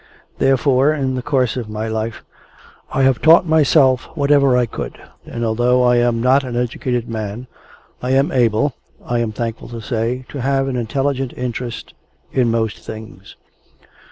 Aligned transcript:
Therefore, 0.39 0.91
in 0.95 1.13
the 1.13 1.21
course 1.21 1.55
of 1.57 1.69
my 1.69 1.87
life 1.87 2.23
I 2.91 3.03
have 3.03 3.21
taught 3.21 3.45
myself 3.45 4.05
whatever 4.15 4.57
I 4.57 4.65
could, 4.65 4.97
and 5.27 5.45
although 5.45 5.83
I 5.83 5.97
am 5.97 6.19
not 6.19 6.43
an 6.43 6.55
educated 6.55 7.07
man, 7.07 7.45
I 8.01 8.09
am 8.13 8.31
able, 8.31 8.73
I 9.05 9.19
am 9.19 9.31
thankful 9.31 9.69
to 9.69 9.79
say, 9.79 10.25
to 10.29 10.41
have 10.41 10.67
an 10.67 10.75
intelligent 10.75 11.33
interest 11.37 11.93
in 12.33 12.49
most 12.49 12.79
things. 12.79 13.35